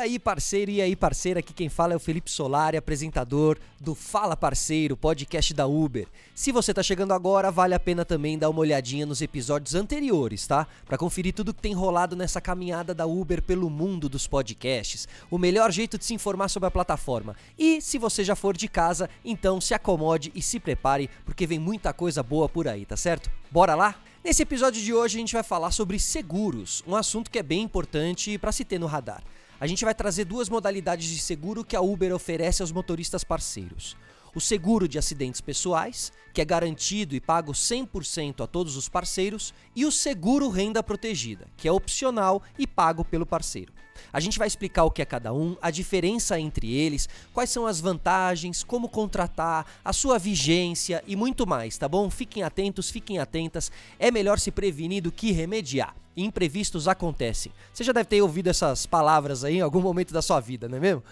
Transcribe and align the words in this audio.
aí, 0.00 0.18
parceiro, 0.18 0.70
e 0.70 0.80
aí, 0.80 0.96
parceira, 0.96 1.40
aqui 1.40 1.52
quem 1.52 1.68
fala 1.68 1.92
é 1.92 1.96
o 1.96 2.00
Felipe 2.00 2.30
Solari, 2.30 2.76
apresentador 2.76 3.58
do 3.78 3.94
Fala 3.94 4.36
Parceiro, 4.36 4.96
podcast 4.96 5.52
da 5.52 5.66
Uber. 5.66 6.06
Se 6.34 6.50
você 6.50 6.72
tá 6.72 6.82
chegando 6.82 7.12
agora, 7.12 7.50
vale 7.50 7.74
a 7.74 7.80
pena 7.80 8.04
também 8.04 8.38
dar 8.38 8.48
uma 8.48 8.60
olhadinha 8.60 9.04
nos 9.04 9.20
episódios 9.20 9.74
anteriores, 9.74 10.46
tá? 10.46 10.66
Para 10.86 10.96
conferir 10.96 11.34
tudo 11.34 11.52
que 11.52 11.60
tem 11.60 11.74
rolado 11.74 12.16
nessa 12.16 12.40
caminhada 12.40 12.94
da 12.94 13.06
Uber 13.06 13.42
pelo 13.42 13.68
mundo 13.68 14.08
dos 14.08 14.26
podcasts. 14.26 15.06
O 15.30 15.36
melhor 15.36 15.70
jeito 15.70 15.98
de 15.98 16.04
se 16.04 16.14
informar 16.14 16.48
sobre 16.48 16.66
a 16.66 16.70
plataforma. 16.70 17.36
E 17.58 17.80
se 17.82 17.98
você 17.98 18.24
já 18.24 18.34
for 18.34 18.56
de 18.56 18.68
casa, 18.68 19.08
então 19.24 19.60
se 19.60 19.74
acomode 19.74 20.32
e 20.34 20.40
se 20.40 20.58
prepare, 20.58 21.10
porque 21.26 21.46
vem 21.46 21.58
muita 21.58 21.92
coisa 21.92 22.22
boa 22.22 22.48
por 22.48 22.66
aí, 22.66 22.86
tá 22.86 22.96
certo? 22.96 23.30
Bora 23.50 23.74
lá? 23.74 23.96
Nesse 24.24 24.42
episódio 24.42 24.82
de 24.82 24.94
hoje 24.94 25.18
a 25.18 25.20
gente 25.20 25.34
vai 25.34 25.42
falar 25.42 25.70
sobre 25.70 25.98
seguros, 25.98 26.82
um 26.86 26.96
assunto 26.96 27.30
que 27.30 27.38
é 27.38 27.42
bem 27.42 27.62
importante 27.62 28.36
para 28.38 28.52
se 28.52 28.64
ter 28.64 28.78
no 28.78 28.86
radar 28.86 29.22
a 29.60 29.66
gente 29.66 29.84
vai 29.84 29.94
trazer 29.94 30.24
duas 30.24 30.48
modalidades 30.48 31.06
de 31.06 31.18
seguro 31.18 31.62
que 31.62 31.76
a 31.76 31.82
Uber 31.82 32.14
oferece 32.14 32.62
aos 32.62 32.72
motoristas 32.72 33.22
parceiros. 33.22 33.94
O 34.34 34.40
seguro 34.40 34.88
de 34.88 34.98
acidentes 34.98 35.40
pessoais, 35.42 36.10
que 36.32 36.40
é 36.40 36.44
garantido 36.46 37.14
e 37.14 37.20
pago 37.20 37.52
100% 37.52 38.42
a 38.42 38.46
todos 38.46 38.74
os 38.74 38.88
parceiros, 38.88 39.52
e 39.76 39.84
o 39.84 39.92
seguro 39.92 40.48
renda 40.48 40.82
protegida, 40.82 41.46
que 41.58 41.68
é 41.68 41.72
opcional 41.72 42.42
e 42.58 42.66
pago 42.66 43.04
pelo 43.04 43.26
parceiro. 43.26 43.72
A 44.10 44.18
gente 44.18 44.38
vai 44.38 44.48
explicar 44.48 44.84
o 44.84 44.90
que 44.90 45.02
é 45.02 45.04
cada 45.04 45.30
um, 45.34 45.58
a 45.60 45.70
diferença 45.70 46.40
entre 46.40 46.72
eles, 46.72 47.06
quais 47.34 47.50
são 47.50 47.66
as 47.66 47.80
vantagens, 47.80 48.64
como 48.64 48.88
contratar, 48.88 49.66
a 49.84 49.92
sua 49.92 50.18
vigência 50.18 51.04
e 51.06 51.14
muito 51.14 51.46
mais, 51.46 51.76
tá 51.76 51.86
bom? 51.86 52.08
Fiquem 52.08 52.42
atentos, 52.42 52.88
fiquem 52.88 53.18
atentas. 53.18 53.70
É 53.98 54.10
melhor 54.10 54.38
se 54.38 54.50
prevenir 54.50 55.02
do 55.02 55.12
que 55.12 55.32
remediar 55.32 55.94
imprevistos 56.16 56.88
acontecem. 56.88 57.52
Você 57.72 57.84
já 57.84 57.92
deve 57.92 58.08
ter 58.08 58.22
ouvido 58.22 58.48
essas 58.48 58.86
palavras 58.86 59.44
aí 59.44 59.56
em 59.56 59.60
algum 59.60 59.80
momento 59.80 60.12
da 60.12 60.22
sua 60.22 60.40
vida, 60.40 60.68
não 60.68 60.78
é 60.78 60.80
mesmo? 60.80 61.02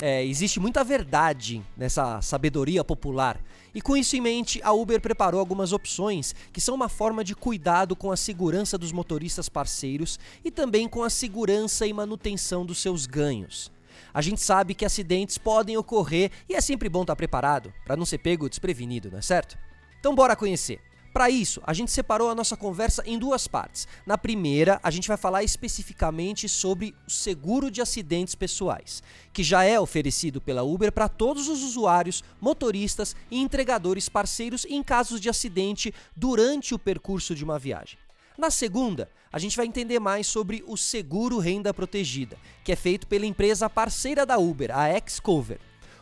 É, 0.00 0.24
existe 0.24 0.58
muita 0.58 0.82
verdade 0.82 1.62
nessa 1.76 2.20
sabedoria 2.20 2.82
popular. 2.82 3.40
E 3.74 3.80
com 3.80 3.96
isso 3.96 4.16
em 4.16 4.20
mente, 4.20 4.60
a 4.62 4.72
Uber 4.72 5.00
preparou 5.00 5.38
algumas 5.38 5.72
opções 5.72 6.34
que 6.52 6.60
são 6.60 6.74
uma 6.74 6.88
forma 6.88 7.22
de 7.22 7.34
cuidado 7.34 7.94
com 7.94 8.10
a 8.10 8.16
segurança 8.16 8.76
dos 8.76 8.92
motoristas 8.92 9.48
parceiros 9.48 10.18
e 10.44 10.50
também 10.50 10.88
com 10.88 11.02
a 11.02 11.10
segurança 11.10 11.86
e 11.86 11.92
manutenção 11.92 12.66
dos 12.66 12.78
seus 12.78 13.06
ganhos. 13.06 13.72
A 14.12 14.20
gente 14.20 14.40
sabe 14.40 14.74
que 14.74 14.84
acidentes 14.84 15.38
podem 15.38 15.76
ocorrer 15.76 16.30
e 16.48 16.54
é 16.54 16.60
sempre 16.60 16.88
bom 16.88 17.02
estar 17.02 17.16
preparado 17.16 17.72
para 17.84 17.96
não 17.96 18.04
ser 18.04 18.18
pego 18.18 18.48
desprevenido, 18.48 19.10
não 19.10 19.18
é 19.18 19.22
certo? 19.22 19.56
Então 19.98 20.14
bora 20.14 20.36
conhecer. 20.36 20.80
Para 21.14 21.30
isso, 21.30 21.62
a 21.64 21.72
gente 21.72 21.92
separou 21.92 22.28
a 22.28 22.34
nossa 22.34 22.56
conversa 22.56 23.00
em 23.06 23.16
duas 23.16 23.46
partes. 23.46 23.86
Na 24.04 24.18
primeira, 24.18 24.80
a 24.82 24.90
gente 24.90 25.06
vai 25.06 25.16
falar 25.16 25.44
especificamente 25.44 26.48
sobre 26.48 26.92
o 27.06 27.10
seguro 27.10 27.70
de 27.70 27.80
acidentes 27.80 28.34
pessoais, 28.34 29.00
que 29.32 29.44
já 29.44 29.62
é 29.62 29.78
oferecido 29.78 30.40
pela 30.40 30.64
Uber 30.64 30.90
para 30.90 31.08
todos 31.08 31.46
os 31.46 31.62
usuários, 31.62 32.24
motoristas 32.40 33.14
e 33.30 33.38
entregadores 33.38 34.08
parceiros 34.08 34.64
em 34.64 34.82
casos 34.82 35.20
de 35.20 35.28
acidente 35.28 35.94
durante 36.16 36.74
o 36.74 36.80
percurso 36.80 37.32
de 37.32 37.44
uma 37.44 37.60
viagem. 37.60 37.96
Na 38.36 38.50
segunda, 38.50 39.08
a 39.32 39.38
gente 39.38 39.56
vai 39.56 39.66
entender 39.66 40.00
mais 40.00 40.26
sobre 40.26 40.64
o 40.66 40.76
seguro 40.76 41.38
renda 41.38 41.72
protegida, 41.72 42.36
que 42.64 42.72
é 42.72 42.76
feito 42.76 43.06
pela 43.06 43.24
empresa 43.24 43.70
parceira 43.70 44.26
da 44.26 44.36
Uber, 44.36 44.76
a 44.76 44.88
Xcover 45.08 45.60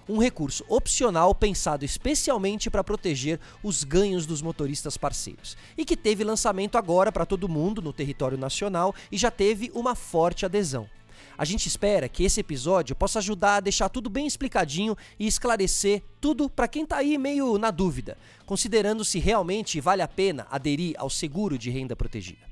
um 0.09 0.19
recurso 0.19 0.65
opcional 0.69 1.35
pensado 1.35 1.85
especialmente 1.85 2.71
para 2.71 2.85
proteger 2.85 3.39
os 3.63 3.85
ganhos 3.85 4.27
dos 4.27 4.43
motoristas 4.43 4.97
parceiros 4.97 5.57
e 5.77 5.85
que 5.85 5.97
teve 5.97 6.25
lançamento 6.25 6.77
agora 6.77 7.13
para 7.13 7.27
todo 7.27 7.49
mundo 7.49 7.81
no 7.81 7.93
território 7.93 8.39
nacional 8.39 8.95
e 9.11 9.17
já 9.17 9.31
teve 9.31 9.71
uma 9.75 9.95
forte 9.95 10.45
adesão. 10.45 10.89
A 11.37 11.45
gente 11.45 11.67
espera 11.67 12.09
que 12.09 12.25
esse 12.25 12.41
episódio 12.41 12.95
possa 12.95 13.19
ajudar 13.19 13.57
a 13.57 13.61
deixar 13.61 13.89
tudo 13.89 14.11
bem 14.11 14.27
explicadinho 14.27 14.97
e 15.19 15.27
esclarecer 15.27 16.03
tudo 16.21 16.49
para 16.49 16.69
quem 16.69 16.83
está 16.83 16.99
aí 16.99 17.17
meio 17.17 17.57
na 17.59 17.71
dúvida, 17.71 18.19
considerando 18.45 19.05
se 19.05 19.19
realmente 19.19 19.81
vale 19.81 20.03
a 20.03 20.09
pena 20.09 20.47
aderir 20.51 20.95
ao 20.99 21.09
seguro 21.09 21.57
de 21.59 21.71
renda 21.71 21.97
protegida. 21.97 22.52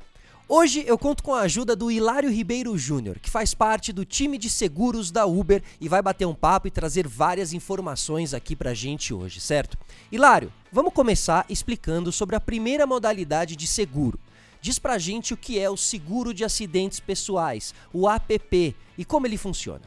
Hoje 0.53 0.83
eu 0.84 0.99
conto 0.99 1.22
com 1.22 1.33
a 1.33 1.43
ajuda 1.43 1.77
do 1.77 1.93
Hilário 1.93 2.28
Ribeiro 2.28 2.77
Júnior, 2.77 3.21
que 3.21 3.31
faz 3.31 3.55
parte 3.55 3.93
do 3.93 4.05
time 4.05 4.37
de 4.37 4.50
seguros 4.50 5.12
da 5.12 5.25
Uber 5.25 5.62
e 5.81 5.88
vai 5.88 6.03
bater 6.03 6.27
um 6.27 6.34
papo 6.34 6.66
e 6.66 6.72
trazer 6.72 7.06
várias 7.06 7.53
informações 7.53 8.34
aqui 8.34 8.56
pra 8.56 8.75
gente 8.75 9.15
hoje, 9.15 9.41
certo? 9.41 9.78
Hilário, 10.11 10.53
vamos 10.72 10.93
começar 10.93 11.47
explicando 11.49 12.11
sobre 12.11 12.34
a 12.34 12.41
primeira 12.41 12.84
modalidade 12.84 13.55
de 13.55 13.65
seguro. 13.65 14.19
Diz 14.61 14.77
pra 14.77 14.99
gente 14.99 15.33
o 15.33 15.37
que 15.37 15.56
é 15.56 15.71
o 15.71 15.77
seguro 15.77 16.34
de 16.34 16.44
acidentes 16.44 16.99
pessoais, 16.99 17.72
o 17.93 18.09
APP, 18.09 18.75
e 18.99 19.05
como 19.05 19.28
ele 19.28 19.37
funciona. 19.37 19.82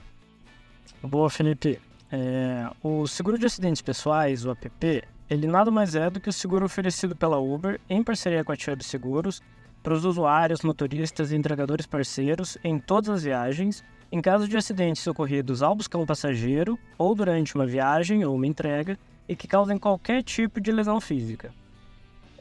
Boa, 1.01 1.30
Felipe. 1.30 1.78
É, 2.09 2.69
o 2.81 3.06
seguro 3.06 3.38
de 3.38 3.45
acidentes 3.45 3.81
pessoais, 3.81 4.45
o 4.45 4.51
APP, 4.51 5.03
ele 5.30 5.45
nada 5.45 5.69
mais 5.69 5.94
é 5.94 6.09
do 6.09 6.22
que 6.22 6.30
o 6.30 6.34
seguro 6.34 6.66
oferecido 6.66 7.18
pela 7.18 7.38
Uber 7.38 7.81
em 7.90 8.01
parceria 8.01 8.45
com 8.45 8.53
a 8.53 8.56
Chubb 8.56 8.81
Seguros 8.81 9.41
para 9.83 9.94
os 9.94 10.05
usuários, 10.05 10.61
motoristas 10.61 11.31
e 11.31 11.35
entregadores 11.35 11.85
parceiros 11.85 12.57
em 12.63 12.79
todas 12.79 13.09
as 13.09 13.23
viagens, 13.23 13.83
em 14.09 14.21
caso 14.21 14.47
de 14.47 14.55
acidentes 14.55 15.05
ocorridos 15.05 15.61
ao 15.61 15.75
buscar 15.75 15.99
um 15.99 16.05
passageiro 16.05 16.79
ou 16.97 17.13
durante 17.13 17.53
uma 17.53 17.66
viagem 17.66 18.23
ou 18.23 18.33
uma 18.33 18.47
entrega 18.47 18.97
e 19.27 19.35
que 19.35 19.47
causem 19.47 19.77
qualquer 19.77 20.23
tipo 20.23 20.61
de 20.61 20.71
lesão 20.71 21.01
física. 21.01 21.51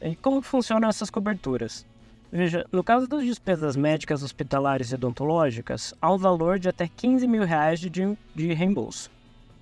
E 0.00 0.14
como 0.14 0.41
funcionam 0.41 0.88
essas 0.88 1.10
coberturas? 1.10 1.84
Veja, 2.30 2.64
no 2.72 2.82
caso 2.82 3.06
das 3.06 3.25
despesas 3.25 3.76
médicas 3.76 4.22
hospitalares 4.22 4.91
e 4.91 4.94
odontológicas, 4.94 5.92
há 6.00 6.12
um 6.12 6.16
valor 6.16 6.59
de 6.59 6.69
até 6.69 6.88
15 6.88 7.26
mil 7.26 7.44
reais 7.44 7.78
de, 7.78 7.91
de 8.34 8.53
reembolso. 8.54 9.10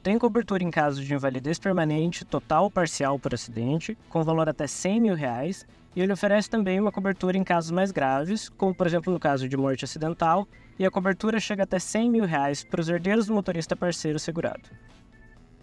Tem 0.03 0.19
cobertura 0.19 0.63
em 0.63 0.71
caso 0.71 1.05
de 1.05 1.13
invalidez 1.13 1.59
permanente, 1.59 2.25
total 2.25 2.65
ou 2.65 2.71
parcial 2.71 3.19
por 3.19 3.35
acidente, 3.35 3.99
com 4.09 4.23
valor 4.23 4.49
até 4.49 4.67
100 4.67 5.01
mil 5.01 5.15
reais, 5.15 5.67
e 5.95 6.01
ele 6.01 6.13
oferece 6.13 6.49
também 6.49 6.79
uma 6.79 6.93
cobertura 6.93 7.37
em 7.37 7.45
casos 7.45 7.71
mais 7.71 7.91
graves, 7.91 8.49
como 8.49 8.75
por 8.75 8.87
exemplo 8.87 9.13
no 9.13 9.19
caso 9.19 9.49
de 9.49 9.57
morte 9.57 9.85
acidental, 9.85 10.47
e 10.79 10.87
a 10.87 10.91
cobertura 10.91 11.41
chega 11.41 11.65
até 11.65 11.79
100 11.79 12.11
mil 12.11 12.25
reais 12.25 12.65
para 12.65 12.81
os 12.81 12.89
herdeiros 12.89 13.27
do 13.27 13.35
motorista 13.35 13.77
parceiro 13.77 14.19
segurado. 14.19 14.71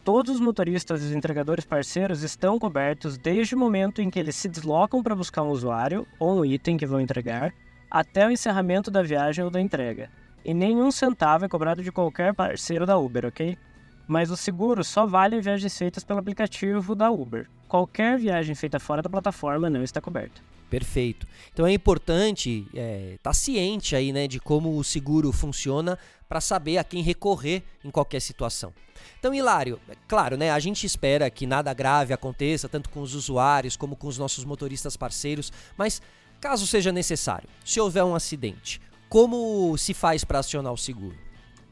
Todos 0.04 0.36
os 0.36 0.40
motoristas 0.40 1.02
e 1.02 1.06
os 1.08 1.12
entregadores 1.12 1.66
parceiros 1.66 2.24
estão 2.24 2.58
cobertos 2.58 3.18
desde 3.18 3.56
o 3.56 3.58
momento 3.58 4.02
em 4.02 4.10
que 4.10 4.20
eles 4.20 4.36
se 4.36 4.48
deslocam 4.48 5.04
para 5.04 5.16
buscar 5.16 5.44
um 5.44 5.50
usuário 5.50 6.08
ou 6.18 6.40
um 6.40 6.46
item 6.46 6.78
que 6.78 6.86
vão 6.86 7.02
entregar, 7.02 7.54
até 7.92 8.26
o 8.26 8.32
encerramento 8.32 8.90
da 8.90 9.02
viagem 9.02 9.44
ou 9.44 9.50
da 9.50 9.60
entrega. 9.60 10.10
E 10.46 10.54
nenhum 10.54 10.92
centavo 10.92 11.44
é 11.44 11.50
cobrado 11.50 11.84
de 11.84 11.92
qualquer 11.92 12.34
parceiro 12.34 12.86
da 12.86 12.98
Uber, 12.98 13.26
ok? 13.26 13.58
Mas 14.08 14.32
o 14.32 14.38
seguro 14.38 14.84
só 14.84 15.06
vale 15.06 15.36
em 15.36 15.42
viagens 15.42 15.78
feitas 15.78 16.04
pelo 16.04 16.20
aplicativo 16.20 16.96
da 16.96 17.12
Uber. 17.12 17.50
Qualquer 17.68 18.18
viagem 18.18 18.56
feita 18.56 18.80
fora 18.80 19.02
da 19.02 19.10
plataforma 19.10 19.70
não 19.70 19.84
está 19.84 20.00
coberta. 20.00 20.42
Perfeito. 20.70 21.26
Então 21.54 21.66
é 21.66 21.72
importante 21.72 22.68
estar 22.68 22.80
é, 22.80 23.18
tá 23.22 23.34
ciente 23.34 23.96
aí, 23.96 24.12
né, 24.12 24.28
de 24.28 24.40
como 24.40 24.78
o 24.78 24.84
seguro 24.84 25.32
funciona 25.32 25.98
para 26.28 26.42
saber 26.42 26.78
a 26.78 26.84
quem 26.84 27.02
recorrer 27.02 27.64
em 27.84 27.90
qualquer 27.90 28.20
situação. 28.20 28.74
Então, 29.20 29.34
Hilário, 29.34 29.80
é 29.90 29.94
claro, 30.08 30.36
né, 30.36 30.52
a 30.52 30.60
gente 30.60 30.86
espera 30.86 31.30
que 31.30 31.48
nada 31.48 31.74
grave 31.74 32.14
aconteça, 32.14 32.68
tanto 32.68 32.90
com 32.90 33.02
os 33.02 33.16
usuários 33.16 33.78
como 33.78 33.96
com 33.96 34.08
os 34.08 34.18
nossos 34.18 34.44
motoristas 34.44 34.98
parceiros, 34.98 35.52
mas 35.78 36.02
caso 36.42 36.68
seja 36.68 36.92
necessário, 36.92 37.48
se 37.64 37.80
houver 37.80 38.04
um 38.04 38.16
acidente, 38.16 38.82
como 39.08 39.78
se 39.78 39.94
faz 39.94 40.24
para 40.26 40.40
acionar 40.40 40.74
o 40.74 40.78
seguro? 40.78 41.18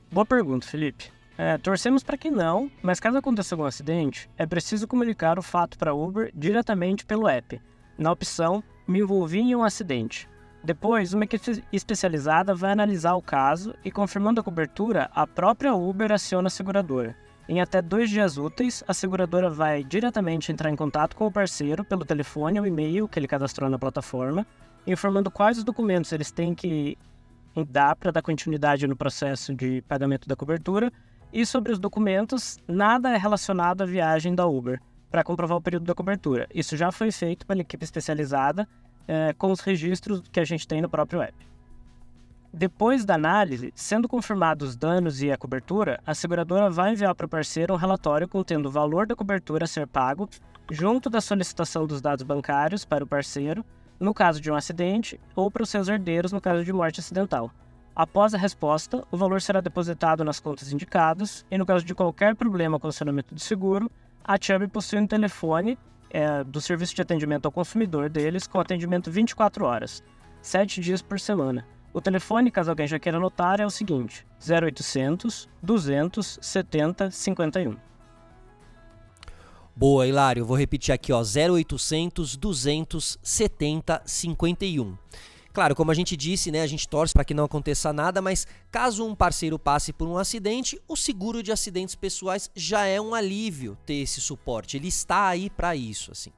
Boa 0.09 0.25
pergunta, 0.25 0.66
Felipe. 0.66 1.15
É, 1.38 1.57
torcemos 1.57 2.01
para 2.01 2.18
que 2.18 2.31
não, 2.31 2.72
mas 2.81 3.00
caso 3.00 3.18
aconteça 3.18 3.56
algum 3.56 3.66
acidente, 3.66 4.29
é 4.38 4.46
preciso 4.46 4.88
comunicar 4.88 5.38
o 5.38 5.41
fato 5.41 5.78
para 5.78 5.94
Uber 5.94 6.31
diretamente 6.34 7.06
pelo 7.06 7.28
app, 7.28 7.62
na 7.97 8.12
opção 8.12 8.63
Me 8.88 9.00
envolvi 9.00 9.40
em 9.40 9.56
um 9.56 9.63
acidente. 9.63 10.29
Depois, 10.63 11.13
uma 11.13 11.25
equipe 11.25 11.63
especializada 11.74 12.56
vai 12.56 12.71
analisar 12.71 13.15
o 13.15 13.21
caso 13.21 13.75
e, 13.83 13.92
confirmando 13.92 14.39
a 14.39 14.44
cobertura, 14.44 15.10
a 15.13 15.27
própria 15.27 15.74
Uber 15.74 16.12
aciona 16.12 16.48
a 16.48 16.50
seguradora. 16.50 17.15
Em 17.48 17.62
até 17.62 17.81
dois 17.81 18.10
dias 18.10 18.38
úteis, 18.38 18.83
a 18.88 18.94
seguradora 18.94 19.50
vai 19.50 19.83
diretamente 19.83 20.51
entrar 20.51 20.69
em 20.69 20.75
contato 20.75 21.15
com 21.15 21.27
o 21.27 21.31
parceiro 21.31 21.83
pelo 21.83 22.06
telefone 22.06 22.60
ou 22.60 22.65
e-mail 22.65 23.07
que 23.07 23.19
ele 23.19 23.27
cadastrou 23.27 23.69
na 23.69 23.77
plataforma, 23.77 24.45
informando 24.88 25.30
quais 25.30 25.57
os 25.57 25.63
documentos 25.63 26.12
eles 26.12 26.31
têm 26.31 26.56
que 26.56 26.98
dar 27.69 27.95
para 27.95 28.12
dar 28.12 28.21
continuidade 28.21 28.88
no 28.88 28.95
processo 28.95 29.54
de 29.54 29.81
pagamento 29.83 30.27
da 30.27 30.36
cobertura 30.36 30.92
e 31.31 31.45
sobre 31.45 31.72
os 31.72 31.80
documentos, 31.80 32.57
nada 32.68 33.12
é 33.12 33.18
relacionado 33.18 33.81
à 33.81 33.86
viagem 33.86 34.33
da 34.33 34.45
Uber 34.45 34.81
para 35.10 35.24
comprovar 35.24 35.57
o 35.57 35.62
período 35.62 35.86
da 35.86 35.95
cobertura. 35.95 36.48
Isso 36.54 36.75
já 36.75 36.92
foi 36.92 37.12
feito 37.12 37.45
pela 37.45 37.62
equipe 37.62 37.83
especializada 37.83 38.68
é, 39.07 39.33
com 39.33 39.51
os 39.51 39.60
registros 39.60 40.22
que 40.31 40.39
a 40.39 40.45
gente 40.45 40.68
tem 40.68 40.81
no 40.81 40.89
próprio 40.89 41.22
app. 41.22 41.33
Depois 42.54 43.04
da 43.04 43.16
análise, 43.16 43.74
sendo 43.75 44.07
confirmados 44.07 44.69
os 44.69 44.75
danos 44.77 45.22
e 45.22 45.30
a 45.30 45.38
cobertura, 45.38 46.00
a 46.06 46.16
seguradora 46.16 46.69
vai 46.69 46.94
enviar 46.94 47.13
para 47.13 47.25
o 47.25 47.30
parceiro 47.30 47.74
um 47.74 47.77
relatório 47.77 48.30
contendo 48.30 48.68
o 48.68 48.72
valor 48.72 49.06
da 49.06 49.16
cobertura 49.16 49.66
a 49.66 49.68
ser 49.68 49.88
pago, 49.88 50.30
junto 50.72 51.10
da 51.10 51.19
solicitação 51.19 51.86
dos 51.86 52.01
dados 52.01 52.24
bancários 52.24 52.86
para 52.86 53.04
o 53.04 53.07
parceiro, 53.07 53.63
no 54.00 54.13
caso 54.13 54.39
de 54.39 54.50
um 54.50 54.56
acidente, 54.56 55.19
ou 55.36 55.51
para 55.51 55.63
os 55.63 55.69
seus 55.69 55.89
herdeiros 55.89 56.31
no 56.31 56.39
caso 56.39 56.63
de 56.63 56.72
morte 56.72 57.01
acidental. 57.01 57.51
Após 57.95 58.33
a 58.33 58.38
resposta, 58.38 59.07
o 59.09 59.15
valor 59.15 59.42
será 59.42 59.62
depositado 59.62 60.24
nas 60.25 60.39
contas 60.39 60.74
indicadas 60.74 61.45
e, 61.50 61.57
no 61.57 61.65
caso 61.65 61.86
de 61.86 61.95
qualquer 61.95 62.36
problema 62.36 62.77
com 62.77 62.88
o 62.88 62.89
acionamento 62.89 63.33
do 63.33 63.39
seguro, 63.39 63.89
a 64.21 64.38
Chubb 64.42 64.68
possui 64.68 65.00
um 65.00 65.07
telefone 65.07 65.77
é, 66.09 66.44
do 66.44 66.59
serviço 66.59 66.94
de 66.94 67.01
atendimento 67.01 67.45
ao 67.45 67.51
consumidor 67.53 68.09
deles 68.09 68.47
com 68.47 68.59
atendimento 68.59 69.09
24 69.09 69.63
horas, 69.63 70.03
7 70.42 70.81
dias 70.81 71.01
por 71.01 71.19
semana. 71.19 71.65
O 71.94 72.01
telefone, 72.01 72.51
caso 72.51 72.69
alguém 72.69 72.86
já 72.86 73.00
queira 73.00 73.18
anotar, 73.18 73.62
é 73.62 73.65
o 73.65 73.69
seguinte: 73.69 74.27
0800 74.45 75.48
200 75.63 76.39
70 76.41 77.12
51. 77.12 77.77
Boa, 79.74 80.06
Hilário. 80.06 80.45
Vou 80.45 80.57
repetir 80.57 80.94
aqui, 80.94 81.13
ó, 81.13 81.21
0800 81.21 82.36
200 82.36 83.18
70 83.21 84.01
51. 84.06 84.98
Claro, 85.56 85.74
como 85.74 85.90
a 85.90 85.94
gente 85.94 86.18
disse, 86.18 86.52
né, 86.52 86.60
a 86.60 86.68
gente 86.68 86.86
torce 86.86 87.13
para 87.13 87.24
que 87.24 87.34
não 87.34 87.46
aconteça 87.46 87.94
nada, 87.94 88.22
mas 88.22 88.46
caso 88.69 89.07
um 89.07 89.16
parceiro 89.16 89.57
passe 89.57 89.94
por 89.94 90.06
um 90.06 90.18
acidente, 90.18 90.78
o 90.86 90.98
seguro 90.98 91.42
de 91.42 91.50
acidentes 91.50 91.96
pessoais 91.96 92.52
já 92.54 92.84
é 92.86 93.00
um 93.00 93.16
alívio 93.16 93.78
ter 93.86 93.94
esse 93.94 94.19
suporte. 94.19 94.75
Ele 94.75 94.90
está 94.90 95.30
aí 95.30 95.50
para 95.50 95.74
isso, 95.74 96.12
assim. 96.12 96.31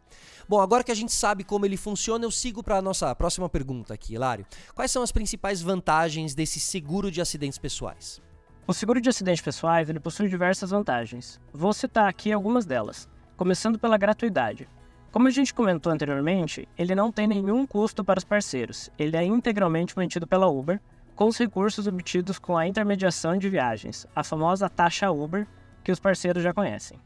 Bom, 0.47 0.61
agora 0.61 0.83
que 0.83 0.91
a 0.91 0.95
gente 0.95 1.11
sabe 1.11 1.43
como 1.43 1.65
ele 1.65 1.77
funciona, 1.77 2.25
eu 2.25 2.29
sigo 2.29 2.61
para 2.61 2.77
a 2.77 2.81
nossa 2.81 3.15
próxima 3.15 3.49
pergunta 3.49 3.91
aqui, 3.91 4.13
Hilário. 4.13 4.45
Quais 4.75 4.91
são 4.91 5.01
as 5.01 5.11
principais 5.11 5.63
vantagens 5.63 6.35
desse 6.35 6.59
seguro 6.59 7.09
de 7.09 7.19
acidentes 7.19 7.57
pessoais? 7.57 8.21
O 8.67 8.73
seguro 8.73 9.01
de 9.01 9.09
acidentes 9.09 9.41
pessoais 9.41 9.89
ele 9.89 9.99
possui 9.99 10.29
diversas 10.29 10.69
vantagens. 10.69 11.41
Vou 11.51 11.73
citar 11.73 12.07
aqui 12.07 12.31
algumas 12.31 12.67
delas, 12.67 13.09
começando 13.35 13.79
pela 13.79 13.97
gratuidade. 13.97 14.69
Como 15.11 15.27
a 15.27 15.31
gente 15.31 15.53
comentou 15.53 15.91
anteriormente, 15.91 16.67
ele 16.77 16.93
não 16.93 17.11
tem 17.11 17.27
nenhum 17.27 17.65
custo 17.65 18.03
para 18.03 18.19
os 18.19 18.25
parceiros. 18.25 18.89
Ele 18.99 19.15
é 19.15 19.23
integralmente 19.23 19.95
mantido 19.95 20.27
pela 20.27 20.47
Uber, 20.47 20.81
com 21.15 21.25
os 21.25 21.37
recursos 21.37 21.87
obtidos 21.87 22.37
com 22.37 22.57
a 22.57 22.67
intermediação 22.67 23.37
de 23.37 23.49
viagens, 23.49 24.05
a 24.15 24.23
famosa 24.23 24.69
taxa 24.69 25.09
Uber, 25.09 25.47
que 25.83 25.91
os 25.91 25.99
parceiros 25.99 26.43
já 26.43 26.53
conhecem. 26.53 26.99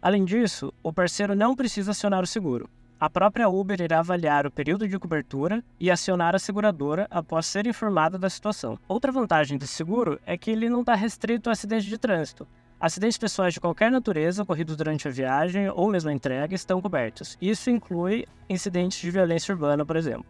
Além 0.00 0.24
disso, 0.24 0.72
o 0.82 0.92
parceiro 0.92 1.36
não 1.36 1.54
precisa 1.54 1.92
acionar 1.92 2.24
o 2.24 2.26
seguro. 2.26 2.68
A 2.98 3.10
própria 3.10 3.48
Uber 3.48 3.80
irá 3.80 3.98
avaliar 3.98 4.46
o 4.46 4.50
período 4.50 4.88
de 4.88 4.98
cobertura 4.98 5.62
e 5.78 5.90
acionar 5.90 6.34
a 6.34 6.38
seguradora 6.38 7.06
após 7.10 7.46
ser 7.46 7.66
informada 7.66 8.18
da 8.18 8.30
situação. 8.30 8.78
Outra 8.88 9.12
vantagem 9.12 9.58
desse 9.58 9.74
seguro 9.74 10.18
é 10.24 10.38
que 10.38 10.50
ele 10.50 10.70
não 10.70 10.80
está 10.80 10.94
restrito 10.94 11.50
a 11.50 11.52
acidentes 11.52 11.86
de 11.86 11.98
trânsito. 11.98 12.48
Acidentes 12.82 13.16
pessoais 13.16 13.54
de 13.54 13.60
qualquer 13.60 13.92
natureza 13.92 14.42
ocorridos 14.42 14.74
durante 14.74 15.06
a 15.06 15.10
viagem 15.12 15.70
ou 15.70 15.88
mesmo 15.88 16.10
a 16.10 16.12
entrega 16.12 16.52
estão 16.52 16.82
cobertos. 16.82 17.38
Isso 17.40 17.70
inclui 17.70 18.26
incidentes 18.50 19.00
de 19.00 19.08
violência 19.08 19.54
urbana, 19.54 19.86
por 19.86 19.94
exemplo. 19.94 20.26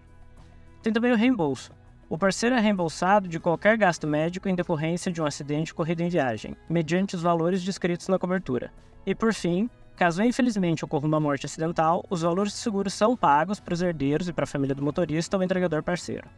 Tem 0.83 0.93
também 0.93 1.13
o 1.13 1.17
reembolso. 1.17 1.73
O 2.11 2.19
parceiro 2.19 2.55
é 2.55 2.61
reembolsado 2.61 3.27
de 3.27 3.41
qualquer 3.41 3.79
gasto 3.79 4.07
médico 4.07 4.51
em 4.51 4.55
decorrência 4.55 5.11
de 5.11 5.23
um 5.23 5.25
acidente 5.25 5.73
ocorrido 5.73 6.03
em 6.03 6.11
viagem, 6.11 6.55
mediante 6.69 7.17
os 7.17 7.23
valores 7.23 7.63
descritos 7.63 8.09
na 8.09 8.19
cobertura. 8.19 8.71
E 9.07 9.15
por 9.15 9.33
fim, 9.33 9.71
caso 9.97 10.23
infelizmente 10.23 10.85
ocorra 10.85 11.07
uma 11.07 11.19
morte 11.19 11.47
acidental, 11.47 12.05
os 12.11 12.21
valores 12.21 12.53
de 12.53 12.59
seguro 12.59 12.91
são 12.91 13.17
pagos 13.17 13.61
para 13.61 13.73
os 13.73 13.81
herdeiros 13.81 14.29
e 14.29 14.33
para 14.33 14.45
a 14.45 14.47
família 14.47 14.75
do 14.75 14.83
motorista 14.83 15.39
ou 15.39 15.43
entregador 15.43 15.83
parceiro. 15.83 16.29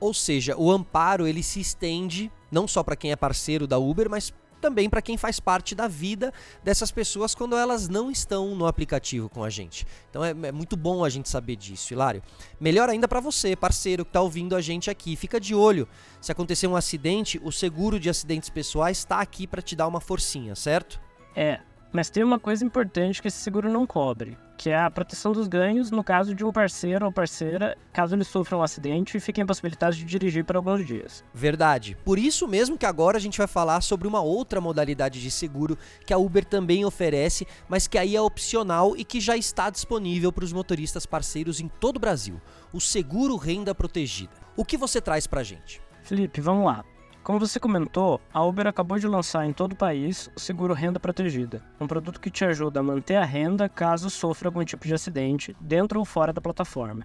Ou 0.00 0.12
seja, 0.12 0.56
o 0.56 0.70
amparo 0.70 1.26
ele 1.26 1.42
se 1.42 1.60
estende 1.60 2.30
não 2.50 2.68
só 2.68 2.82
para 2.82 2.96
quem 2.96 3.12
é 3.12 3.16
parceiro 3.16 3.66
da 3.66 3.78
Uber, 3.78 4.08
mas 4.08 4.32
também 4.60 4.88
para 4.88 5.02
quem 5.02 5.16
faz 5.16 5.38
parte 5.38 5.74
da 5.74 5.86
vida 5.86 6.32
dessas 6.64 6.90
pessoas 6.90 7.34
quando 7.34 7.56
elas 7.56 7.88
não 7.88 8.10
estão 8.10 8.54
no 8.54 8.66
aplicativo 8.66 9.28
com 9.28 9.44
a 9.44 9.50
gente. 9.50 9.86
Então 10.10 10.24
é, 10.24 10.30
é 10.30 10.52
muito 10.52 10.76
bom 10.76 11.04
a 11.04 11.08
gente 11.08 11.28
saber 11.28 11.56
disso, 11.56 11.92
Hilário. 11.92 12.22
Melhor 12.58 12.88
ainda 12.88 13.06
para 13.06 13.20
você, 13.20 13.54
parceiro 13.54 14.04
que 14.04 14.10
está 14.10 14.20
ouvindo 14.20 14.56
a 14.56 14.60
gente 14.60 14.90
aqui, 14.90 15.14
fica 15.14 15.38
de 15.38 15.54
olho. 15.54 15.88
Se 16.20 16.32
acontecer 16.32 16.66
um 16.66 16.76
acidente, 16.76 17.40
o 17.44 17.52
seguro 17.52 18.00
de 18.00 18.08
acidentes 18.08 18.48
pessoais 18.48 18.98
está 18.98 19.20
aqui 19.20 19.46
para 19.46 19.62
te 19.62 19.76
dar 19.76 19.86
uma 19.86 20.00
forcinha, 20.00 20.54
certo? 20.54 21.00
É, 21.34 21.60
mas 21.96 22.10
tem 22.10 22.22
uma 22.22 22.38
coisa 22.38 22.62
importante 22.62 23.22
que 23.22 23.28
esse 23.28 23.38
seguro 23.38 23.72
não 23.72 23.86
cobre, 23.86 24.36
que 24.58 24.68
é 24.68 24.78
a 24.78 24.90
proteção 24.90 25.32
dos 25.32 25.48
ganhos 25.48 25.90
no 25.90 26.04
caso 26.04 26.34
de 26.34 26.44
um 26.44 26.52
parceiro 26.52 27.06
ou 27.06 27.10
parceira, 27.10 27.74
caso 27.90 28.14
ele 28.14 28.22
sofra 28.22 28.54
um 28.54 28.62
acidente 28.62 29.16
e 29.16 29.20
fique 29.20 29.40
impossibilitado 29.40 29.96
de 29.96 30.04
dirigir 30.04 30.44
por 30.44 30.56
alguns 30.56 30.86
dias. 30.86 31.24
Verdade. 31.32 31.96
Por 32.04 32.18
isso 32.18 32.46
mesmo 32.46 32.76
que 32.76 32.84
agora 32.84 33.16
a 33.16 33.20
gente 33.20 33.38
vai 33.38 33.46
falar 33.46 33.80
sobre 33.80 34.06
uma 34.06 34.20
outra 34.20 34.60
modalidade 34.60 35.22
de 35.22 35.30
seguro 35.30 35.78
que 36.04 36.12
a 36.12 36.18
Uber 36.18 36.44
também 36.44 36.84
oferece, 36.84 37.46
mas 37.66 37.88
que 37.88 37.96
aí 37.96 38.14
é 38.14 38.20
opcional 38.20 38.94
e 38.94 39.02
que 39.02 39.18
já 39.18 39.34
está 39.34 39.70
disponível 39.70 40.30
para 40.30 40.44
os 40.44 40.52
motoristas 40.52 41.06
parceiros 41.06 41.60
em 41.60 41.68
todo 41.80 41.96
o 41.96 42.00
Brasil, 42.00 42.38
o 42.74 42.80
seguro 42.80 43.36
renda 43.36 43.74
protegida. 43.74 44.34
O 44.54 44.66
que 44.66 44.76
você 44.76 45.00
traz 45.00 45.26
pra 45.26 45.42
gente? 45.42 45.80
Felipe, 46.02 46.42
vamos 46.42 46.66
lá. 46.66 46.84
Como 47.26 47.40
você 47.40 47.58
comentou, 47.58 48.20
a 48.32 48.40
Uber 48.44 48.68
acabou 48.68 49.00
de 49.00 49.08
lançar 49.08 49.44
em 49.44 49.52
todo 49.52 49.72
o 49.72 49.76
país 49.76 50.30
o 50.36 50.38
seguro 50.38 50.72
Renda 50.72 51.00
Protegida, 51.00 51.60
um 51.80 51.84
produto 51.88 52.20
que 52.20 52.30
te 52.30 52.44
ajuda 52.44 52.78
a 52.78 52.82
manter 52.84 53.16
a 53.16 53.24
renda 53.24 53.68
caso 53.68 54.08
sofra 54.08 54.46
algum 54.46 54.64
tipo 54.64 54.86
de 54.86 54.94
acidente, 54.94 55.56
dentro 55.60 55.98
ou 55.98 56.04
fora 56.04 56.32
da 56.32 56.40
plataforma. 56.40 57.04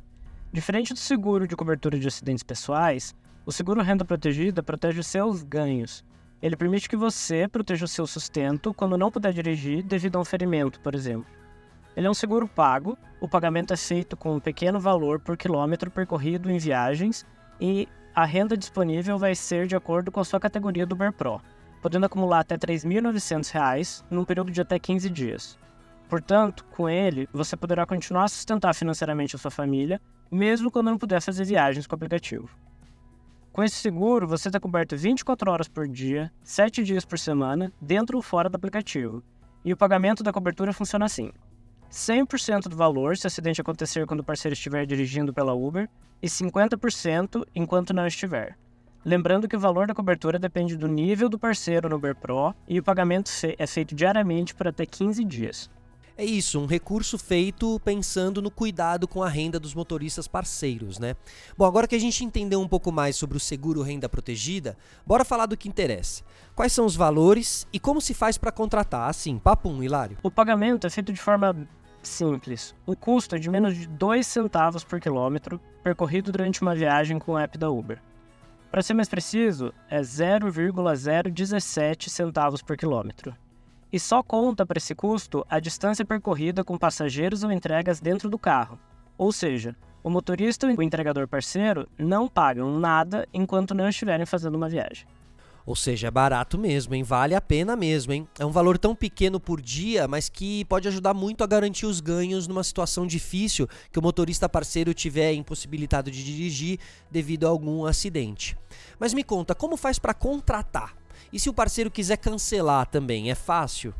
Diferente 0.53 0.93
do 0.93 0.99
seguro 0.99 1.47
de 1.47 1.55
cobertura 1.55 1.97
de 1.97 2.07
acidentes 2.07 2.43
pessoais, 2.43 3.15
o 3.47 3.51
seguro 3.51 3.81
Renda 3.81 4.05
Protegida 4.05 4.61
protege 4.61 5.01
seus 5.01 5.41
ganhos. 5.41 6.05
Ele 6.39 6.55
permite 6.55 6.87
que 6.87 6.95
você 6.95 7.47
proteja 7.47 7.85
o 7.85 7.87
seu 7.87 8.05
sustento 8.05 8.75
quando 8.75 8.99
não 8.99 9.09
puder 9.09 9.33
dirigir 9.33 9.81
devido 9.81 10.17
a 10.17 10.21
um 10.21 10.25
ferimento, 10.25 10.79
por 10.81 10.93
exemplo. 10.93 11.25
Ele 11.97 12.05
é 12.05 12.09
um 12.11 12.13
seguro 12.13 12.47
pago, 12.47 12.95
o 13.19 13.27
pagamento 13.27 13.73
é 13.73 13.77
feito 13.77 14.15
com 14.15 14.35
um 14.35 14.39
pequeno 14.39 14.79
valor 14.79 15.19
por 15.19 15.35
quilômetro 15.35 15.89
percorrido 15.89 16.47
em 16.51 16.59
viagens 16.59 17.25
e 17.59 17.89
a 18.13 18.25
renda 18.25 18.57
disponível 18.57 19.17
vai 19.17 19.33
ser 19.33 19.67
de 19.67 19.75
acordo 19.75 20.11
com 20.11 20.19
a 20.19 20.25
sua 20.25 20.39
categoria 20.39 20.85
do 20.85 20.93
Uber 20.93 21.13
Pro, 21.13 21.41
podendo 21.81 22.05
acumular 22.05 22.39
até 22.39 22.55
R$ 22.55 22.59
3.900 22.59 24.03
num 24.09 24.25
período 24.25 24.51
de 24.51 24.61
até 24.61 24.77
15 24.77 25.09
dias. 25.09 25.57
Portanto, 26.09 26.65
com 26.71 26.89
ele, 26.89 27.29
você 27.31 27.55
poderá 27.55 27.85
continuar 27.85 28.25
a 28.25 28.27
sustentar 28.27 28.75
financeiramente 28.75 29.35
a 29.35 29.39
sua 29.39 29.49
família, 29.49 30.01
mesmo 30.29 30.69
quando 30.69 30.91
não 30.91 30.97
puder 30.97 31.21
fazer 31.21 31.45
viagens 31.45 31.87
com 31.87 31.93
o 31.93 31.95
aplicativo. 31.95 32.49
Com 33.53 33.63
esse 33.63 33.77
seguro, 33.77 34.27
você 34.27 34.49
está 34.49 34.59
coberto 34.59 34.97
24 34.97 35.49
horas 35.49 35.67
por 35.69 35.87
dia, 35.87 36.31
7 36.43 36.83
dias 36.83 37.05
por 37.05 37.17
semana, 37.17 37.71
dentro 37.81 38.17
ou 38.17 38.21
fora 38.21 38.49
do 38.49 38.55
aplicativo. 38.55 39.23
E 39.63 39.71
o 39.71 39.77
pagamento 39.77 40.23
da 40.23 40.33
cobertura 40.33 40.73
funciona 40.73 41.05
assim: 41.05 41.31
100% 41.91 42.69
do 42.69 42.75
valor 42.75 43.17
se 43.17 43.25
o 43.25 43.27
acidente 43.27 43.59
acontecer 43.59 44.05
quando 44.07 44.21
o 44.21 44.23
parceiro 44.23 44.53
estiver 44.53 44.85
dirigindo 44.85 45.33
pela 45.33 45.53
Uber 45.53 45.89
e 46.21 46.27
50% 46.27 47.45
enquanto 47.53 47.93
não 47.93 48.07
estiver. 48.07 48.57
Lembrando 49.03 49.47
que 49.47 49.57
o 49.57 49.59
valor 49.59 49.87
da 49.87 49.93
cobertura 49.93 50.39
depende 50.39 50.77
do 50.77 50.87
nível 50.87 51.27
do 51.27 51.37
parceiro 51.37 51.89
no 51.89 51.97
Uber 51.97 52.15
Pro 52.15 52.53
e 52.67 52.79
o 52.79 52.83
pagamento 52.83 53.29
é 53.57 53.67
feito 53.67 53.93
diariamente 53.93 54.55
por 54.55 54.67
até 54.67 54.85
15 54.85 55.25
dias. 55.25 55.69
É 56.17 56.23
isso, 56.23 56.59
um 56.59 56.65
recurso 56.65 57.17
feito 57.17 57.79
pensando 57.83 58.41
no 58.41 58.51
cuidado 58.51 59.07
com 59.07 59.23
a 59.23 59.29
renda 59.29 59.59
dos 59.59 59.73
motoristas 59.73 60.27
parceiros, 60.27 60.99
né? 60.99 61.15
Bom, 61.57 61.65
agora 61.65 61.87
que 61.87 61.95
a 61.95 61.99
gente 61.99 62.23
entendeu 62.23 62.61
um 62.61 62.67
pouco 62.67 62.91
mais 62.91 63.15
sobre 63.15 63.37
o 63.37 63.39
seguro 63.39 63.81
renda 63.81 64.07
protegida, 64.07 64.77
bora 65.05 65.25
falar 65.25 65.47
do 65.47 65.57
que 65.57 65.67
interessa. 65.67 66.21
Quais 66.53 66.73
são 66.73 66.85
os 66.85 66.95
valores 66.95 67.65
e 67.73 67.79
como 67.79 67.99
se 67.99 68.13
faz 68.13 68.37
para 68.37 68.51
contratar? 68.51 69.09
Assim, 69.09 69.39
papo 69.39 69.67
um, 69.67 69.81
Hilário. 69.81 70.17
O 70.21 70.29
pagamento 70.29 70.85
é 70.85 70.89
feito 70.91 71.11
de 71.11 71.19
forma 71.19 71.67
simples. 72.07 72.75
O 72.85 72.95
custo 72.95 73.35
é 73.35 73.39
de 73.39 73.49
menos 73.49 73.75
de 73.75 73.87
2 73.87 74.25
centavos 74.25 74.83
por 74.83 74.99
quilômetro 74.99 75.59
percorrido 75.83 76.31
durante 76.31 76.61
uma 76.61 76.75
viagem 76.75 77.19
com 77.19 77.33
o 77.33 77.37
app 77.37 77.57
da 77.57 77.69
Uber. 77.69 78.01
Para 78.69 78.81
ser 78.81 78.93
mais 78.93 79.09
preciso, 79.09 79.73
é 79.89 80.01
0,017 80.01 82.09
centavos 82.09 82.61
por 82.61 82.77
quilômetro. 82.77 83.35
E 83.91 83.99
só 83.99 84.23
conta 84.23 84.65
para 84.65 84.77
esse 84.77 84.95
custo 84.95 85.45
a 85.49 85.59
distância 85.59 86.05
percorrida 86.05 86.63
com 86.63 86.77
passageiros 86.77 87.43
ou 87.43 87.51
entregas 87.51 87.99
dentro 87.99 88.29
do 88.29 88.39
carro. 88.39 88.79
Ou 89.17 89.33
seja, 89.33 89.75
o 90.01 90.09
motorista 90.09 90.71
e 90.71 90.75
o 90.75 90.81
entregador 90.81 91.27
parceiro 91.27 91.87
não 91.97 92.27
pagam 92.27 92.79
nada 92.79 93.27
enquanto 93.33 93.75
não 93.75 93.89
estiverem 93.89 94.25
fazendo 94.25 94.55
uma 94.55 94.69
viagem. 94.69 95.05
Ou 95.65 95.75
seja, 95.75 96.07
é 96.07 96.11
barato 96.11 96.57
mesmo, 96.57 96.95
hein? 96.95 97.03
Vale 97.03 97.35
a 97.35 97.41
pena 97.41 97.75
mesmo, 97.75 98.13
hein? 98.13 98.27
É 98.39 98.45
um 98.45 98.51
valor 98.51 98.77
tão 98.77 98.95
pequeno 98.95 99.39
por 99.39 99.61
dia, 99.61 100.07
mas 100.07 100.29
que 100.29 100.65
pode 100.65 100.87
ajudar 100.87 101.13
muito 101.13 101.43
a 101.43 101.47
garantir 101.47 101.85
os 101.85 101.99
ganhos 101.99 102.47
numa 102.47 102.63
situação 102.63 103.05
difícil 103.05 103.67
que 103.91 103.99
o 103.99 104.01
motorista 104.01 104.49
parceiro 104.49 104.93
tiver 104.93 105.33
impossibilitado 105.33 106.09
de 106.09 106.23
dirigir 106.23 106.79
devido 107.09 107.45
a 107.45 107.49
algum 107.49 107.85
acidente. 107.85 108.57
Mas 108.99 109.13
me 109.13 109.23
conta, 109.23 109.53
como 109.53 109.77
faz 109.77 109.99
para 109.99 110.13
contratar? 110.13 110.95
E 111.31 111.39
se 111.39 111.49
o 111.49 111.53
parceiro 111.53 111.91
quiser 111.91 112.17
cancelar 112.17 112.87
também, 112.87 113.29
é 113.29 113.35
fácil? 113.35 113.93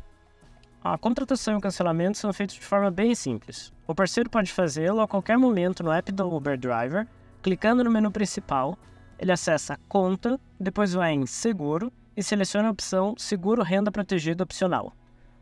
A 0.83 0.97
contratação 0.97 1.53
e 1.53 1.57
o 1.57 1.61
cancelamento 1.61 2.17
são 2.17 2.33
feitos 2.33 2.55
de 2.55 2.65
forma 2.65 2.89
bem 2.89 3.13
simples. 3.13 3.71
O 3.85 3.93
parceiro 3.93 4.29
pode 4.29 4.51
fazê-lo 4.51 4.99
a 4.99 5.07
qualquer 5.07 5.37
momento 5.37 5.83
no 5.83 5.91
app 5.91 6.11
do 6.11 6.27
Uber 6.27 6.57
Driver, 6.57 7.07
clicando 7.43 7.83
no 7.83 7.91
menu 7.91 8.11
principal 8.11 8.77
ele 9.21 9.31
acessa 9.31 9.79
Conta, 9.87 10.39
depois 10.59 10.93
vai 10.93 11.13
em 11.13 11.27
Seguro 11.27 11.93
e 12.17 12.23
seleciona 12.23 12.69
a 12.69 12.71
opção 12.71 13.13
Seguro 13.15 13.61
Renda 13.61 13.91
Protegida 13.91 14.43
Opcional. 14.43 14.93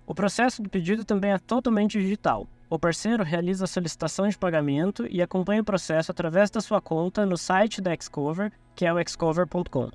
O 0.06 0.14
processo 0.14 0.62
do 0.62 0.70
pedido 0.70 1.06
também 1.06 1.32
é 1.32 1.40
totalmente 1.40 1.98
digital. 2.00 2.46
o 2.70 2.78
parceiro 2.78 3.24
realiza 3.24 3.64
a 3.64 3.68
solicitação 3.68 4.28
de 4.28 4.38
pagamento 4.38 5.08
e 5.10 5.22
acompanha 5.22 5.62
o 5.62 5.66
processo 5.66 6.12
através 6.12 6.52
da 6.52 6.62
sua 6.62 6.80
conta 6.80 7.26
no 7.26 7.38
site 7.38 7.82
da 7.82 7.96
Xcover, 7.96 8.52
que 8.76 8.86
é 8.86 8.94
o 8.94 8.98
xcover.com. 9.08 9.90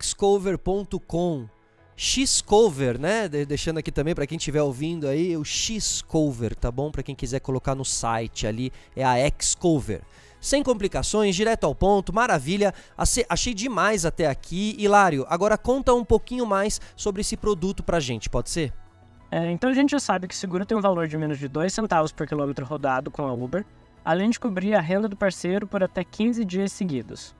xcover.com 0.00 1.48
Xcover, 1.96 2.98
né? 2.98 3.28
De 3.28 3.46
deixando 3.46 3.78
aqui 3.78 3.92
também 3.92 4.14
para 4.14 4.26
quem 4.26 4.36
estiver 4.36 4.62
ouvindo 4.62 5.06
aí, 5.06 5.36
o 5.36 5.44
Xcover, 5.44 6.54
tá 6.54 6.70
bom? 6.70 6.90
Para 6.90 7.02
quem 7.02 7.14
quiser 7.14 7.40
colocar 7.40 7.74
no 7.74 7.84
site 7.84 8.46
ali, 8.46 8.72
é 8.94 9.04
a 9.04 9.14
Xcover. 9.40 10.02
Sem 10.40 10.62
complicações, 10.62 11.34
direto 11.34 11.64
ao 11.64 11.74
ponto, 11.74 12.12
maravilha. 12.12 12.72
Achei 12.96 13.54
demais 13.54 14.04
até 14.04 14.26
aqui. 14.26 14.76
Hilário, 14.78 15.26
agora 15.28 15.58
conta 15.58 15.92
um 15.94 16.04
pouquinho 16.04 16.46
mais 16.46 16.80
sobre 16.94 17.20
esse 17.20 17.36
produto 17.36 17.82
pra 17.82 17.98
gente, 17.98 18.30
pode 18.30 18.50
ser? 18.50 18.72
É, 19.30 19.50
então 19.50 19.70
a 19.70 19.74
gente 19.74 19.90
já 19.90 19.98
sabe 19.98 20.28
que 20.28 20.34
o 20.34 20.38
seguro 20.38 20.64
tem 20.64 20.78
um 20.78 20.80
valor 20.80 21.08
de 21.08 21.18
menos 21.18 21.38
de 21.38 21.48
2 21.48 21.72
centavos 21.72 22.12
por 22.12 22.26
quilômetro 22.26 22.64
rodado 22.64 23.10
com 23.10 23.26
a 23.26 23.32
Uber, 23.32 23.64
além 24.04 24.30
de 24.30 24.38
cobrir 24.38 24.74
a 24.74 24.80
renda 24.80 25.08
do 25.08 25.16
parceiro 25.16 25.66
por 25.66 25.82
até 25.82 26.04
15 26.04 26.44
dias 26.44 26.70
seguidos. 26.70 27.34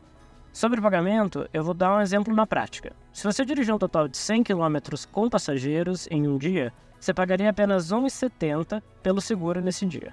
Sobre 0.53 0.81
o 0.81 0.83
pagamento, 0.83 1.49
eu 1.53 1.63
vou 1.63 1.75
dar 1.75 1.97
um 1.97 2.01
exemplo 2.01 2.35
na 2.35 2.47
prática. 2.47 2.93
Se 3.13 3.23
você 3.23 3.45
dirigir 3.45 3.73
um 3.73 3.79
total 3.79 4.09
de 4.09 4.17
100 4.17 4.43
km 4.43 4.77
com 5.13 5.29
passageiros 5.29 6.09
em 6.11 6.27
um 6.27 6.37
dia, 6.37 6.73
você 6.99 7.15
pagaria 7.15 7.51
apenas 7.51 7.91
R$ 7.91 7.99
1,70 7.99 8.83
pelo 9.03 9.21
seguro 9.21 9.61
nesse 9.61 9.87
dia. 9.87 10.13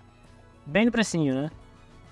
Bem 0.65 0.85
no 0.85 0.91
precinho, 0.91 1.33
né? 1.33 1.49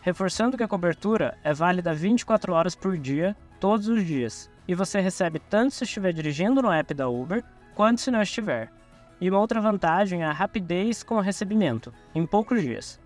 Reforçando 0.02 0.58
que 0.58 0.64
a 0.64 0.68
cobertura 0.68 1.38
é 1.44 1.54
válida 1.54 1.94
24 1.94 2.54
horas 2.54 2.74
por 2.74 2.98
dia, 2.98 3.36
todos 3.60 3.88
os 3.88 4.04
dias, 4.04 4.50
e 4.68 4.74
você 4.74 5.00
recebe 5.00 5.38
tanto 5.38 5.76
se 5.76 5.84
estiver 5.84 6.12
dirigindo 6.12 6.62
no 6.62 6.72
app 6.72 6.92
da 6.94 7.08
Uber, 7.08 7.44
quanto 7.76 8.02
se 8.02 8.10
não 8.10 8.22
estiver. 8.22 8.72
E 9.20 9.30
uma 9.30 9.40
outra 9.40 9.62
vantagem 9.62 10.24
é 10.24 10.26
a 10.26 10.32
rapidez 10.32 11.04
com 11.04 11.16
o 11.16 11.22
recebimento, 11.22 11.94
em 12.16 12.26
poucos 12.26 12.62
dias. 12.62 13.00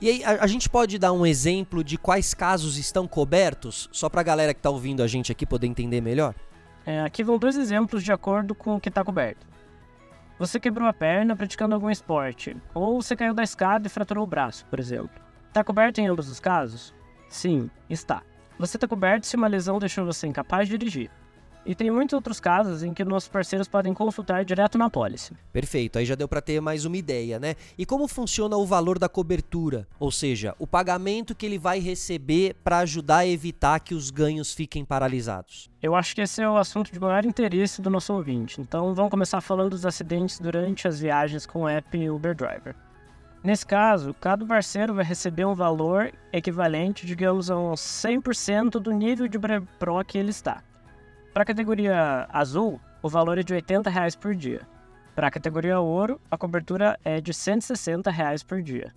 E 0.00 0.08
aí, 0.08 0.24
a, 0.24 0.44
a, 0.44 0.46
gente 0.46 0.66
pode 0.70 0.98
dar 0.98 1.12
um 1.12 1.26
exemplo 1.26 1.84
de 1.84 1.98
quais 1.98 2.32
casos 2.32 2.78
estão 2.78 3.06
cobertos, 3.06 3.86
só 3.92 4.08
para 4.08 4.22
a 4.22 4.24
galera 4.24 4.54
que 4.54 4.60
está 4.60 4.70
ouvindo 4.70 5.02
a 5.02 5.06
gente 5.06 5.30
aqui 5.30 5.44
poder 5.44 5.66
entender 5.66 6.00
melhor? 6.00 6.34
É, 6.86 7.02
aqui 7.02 7.22
vão 7.22 7.38
dois 7.38 7.58
exemplos 7.58 8.02
de 8.02 8.10
acordo 8.10 8.54
com 8.54 8.76
o 8.76 8.80
que 8.80 8.88
está 8.88 9.04
coberto. 9.04 9.46
Você 10.38 10.58
quebrou 10.58 10.88
a 10.88 10.92
perna 10.94 11.36
praticando 11.36 11.74
algum 11.74 11.90
esporte, 11.90 12.56
ou 12.72 13.02
você 13.02 13.14
caiu 13.14 13.34
da 13.34 13.42
escada 13.42 13.86
e 13.86 13.90
fraturou 13.90 14.24
o 14.24 14.26
braço, 14.26 14.64
por 14.70 14.80
exemplo. 14.80 15.29
Está 15.50 15.64
coberto 15.64 16.00
em 16.00 16.06
ambos 16.06 16.28
os 16.28 16.38
casos? 16.38 16.94
Sim, 17.28 17.68
está. 17.88 18.22
Você 18.56 18.76
está 18.76 18.86
coberto 18.86 19.26
se 19.26 19.34
uma 19.34 19.48
lesão 19.48 19.80
deixou 19.80 20.06
você 20.06 20.28
incapaz 20.28 20.68
de 20.68 20.78
dirigir. 20.78 21.10
E 21.66 21.74
tem 21.74 21.90
muitos 21.90 22.14
outros 22.14 22.38
casos 22.38 22.84
em 22.84 22.94
que 22.94 23.04
nossos 23.04 23.28
parceiros 23.28 23.66
podem 23.66 23.92
consultar 23.92 24.44
direto 24.44 24.78
na 24.78 24.88
pólice. 24.88 25.34
Perfeito, 25.52 25.98
aí 25.98 26.06
já 26.06 26.14
deu 26.14 26.28
para 26.28 26.40
ter 26.40 26.60
mais 26.60 26.84
uma 26.84 26.96
ideia, 26.96 27.40
né? 27.40 27.56
E 27.76 27.84
como 27.84 28.06
funciona 28.06 28.56
o 28.56 28.64
valor 28.64 28.96
da 28.96 29.08
cobertura? 29.08 29.88
Ou 29.98 30.12
seja, 30.12 30.54
o 30.56 30.68
pagamento 30.68 31.34
que 31.34 31.44
ele 31.44 31.58
vai 31.58 31.80
receber 31.80 32.54
para 32.62 32.78
ajudar 32.78 33.18
a 33.18 33.26
evitar 33.26 33.80
que 33.80 33.92
os 33.92 34.08
ganhos 34.08 34.54
fiquem 34.54 34.84
paralisados. 34.84 35.68
Eu 35.82 35.96
acho 35.96 36.14
que 36.14 36.20
esse 36.20 36.40
é 36.40 36.48
o 36.48 36.58
assunto 36.58 36.92
de 36.92 37.00
maior 37.00 37.24
interesse 37.26 37.82
do 37.82 37.90
nosso 37.90 38.14
ouvinte. 38.14 38.60
Então 38.60 38.94
vamos 38.94 39.10
começar 39.10 39.40
falando 39.40 39.70
dos 39.70 39.84
acidentes 39.84 40.38
durante 40.38 40.86
as 40.86 41.00
viagens 41.00 41.44
com 41.44 41.62
o 41.62 41.68
app 41.68 42.08
Uber 42.08 42.36
Driver. 42.36 42.76
Nesse 43.42 43.64
caso, 43.64 44.12
cada 44.20 44.44
parceiro 44.44 44.92
vai 44.92 45.02
receber 45.02 45.46
um 45.46 45.54
valor 45.54 46.12
equivalente, 46.30 47.06
digamos, 47.06 47.50
a 47.50 47.56
uns 47.56 47.80
100% 47.80 48.72
do 48.72 48.92
nível 48.92 49.26
de 49.26 49.38
Pro 49.78 50.04
que 50.04 50.18
ele 50.18 50.28
está. 50.28 50.62
Para 51.32 51.44
a 51.44 51.46
categoria 51.46 52.28
azul, 52.30 52.78
o 53.02 53.08
valor 53.08 53.38
é 53.38 53.42
de 53.42 53.54
80 53.54 53.88
reais 53.88 54.14
por 54.14 54.34
dia. 54.34 54.60
Para 55.14 55.28
a 55.28 55.30
categoria 55.30 55.80
ouro, 55.80 56.20
a 56.30 56.36
cobertura 56.36 57.00
é 57.02 57.18
de 57.18 57.32
160 57.32 58.10
reais 58.10 58.42
por 58.42 58.60
dia. 58.62 58.92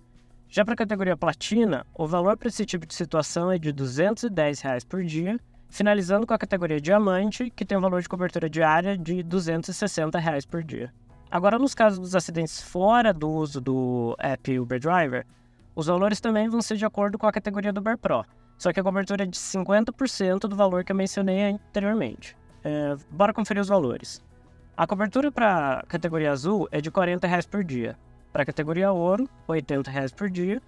Já 0.46 0.62
para 0.62 0.74
a 0.74 0.76
categoria 0.76 1.16
platina, 1.16 1.86
o 1.94 2.06
valor 2.06 2.36
para 2.36 2.48
esse 2.48 2.66
tipo 2.66 2.84
de 2.84 2.92
situação 2.92 3.50
é 3.50 3.58
de 3.58 3.72
210 3.72 4.60
reais 4.60 4.84
por 4.84 5.02
dia, 5.02 5.40
finalizando 5.70 6.26
com 6.26 6.34
a 6.34 6.38
categoria 6.38 6.80
diamante, 6.80 7.48
que 7.48 7.64
tem 7.64 7.78
um 7.78 7.80
valor 7.80 8.02
de 8.02 8.08
cobertura 8.10 8.50
diária 8.50 8.96
de 8.96 9.22
260 9.22 10.18
reais 10.18 10.44
por 10.44 10.62
dia. 10.62 10.92
Agora, 11.34 11.58
nos 11.58 11.74
casos 11.74 11.98
dos 11.98 12.14
acidentes 12.14 12.62
fora 12.62 13.12
do 13.12 13.28
uso 13.28 13.60
do 13.60 14.14
app 14.20 14.56
Uber 14.56 14.78
Driver, 14.78 15.26
os 15.74 15.86
valores 15.86 16.20
também 16.20 16.48
vão 16.48 16.62
ser 16.62 16.76
de 16.76 16.84
acordo 16.84 17.18
com 17.18 17.26
a 17.26 17.32
categoria 17.32 17.72
do 17.72 17.80
Uber 17.80 17.98
Pro, 17.98 18.24
só 18.56 18.72
que 18.72 18.78
a 18.78 18.84
cobertura 18.84 19.24
é 19.24 19.26
de 19.26 19.36
50% 19.36 20.42
do 20.42 20.54
valor 20.54 20.84
que 20.84 20.92
eu 20.92 20.96
mencionei 20.96 21.42
anteriormente. 21.42 22.36
É, 22.62 22.94
bora 23.10 23.34
conferir 23.34 23.60
os 23.60 23.66
valores. 23.66 24.22
A 24.76 24.86
cobertura 24.86 25.32
para 25.32 25.84
categoria 25.88 26.30
azul 26.30 26.68
é 26.70 26.80
de 26.80 26.88
40 26.88 27.26
reais 27.26 27.46
por 27.46 27.64
dia. 27.64 27.98
Para 28.32 28.44
a 28.44 28.46
categoria 28.46 28.92
ouro, 28.92 29.28
80 29.48 29.90
reais 29.90 30.12
por 30.12 30.30
dia. 30.30 30.62